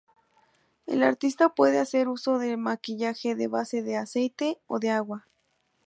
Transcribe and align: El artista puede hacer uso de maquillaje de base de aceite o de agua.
El 0.87 1.03
artista 1.03 1.49
puede 1.53 1.77
hacer 1.77 2.07
uso 2.07 2.39
de 2.39 2.57
maquillaje 2.57 3.35
de 3.35 3.47
base 3.47 3.83
de 3.83 3.97
aceite 3.97 4.59
o 4.65 4.79
de 4.79 4.89
agua. 4.89 5.27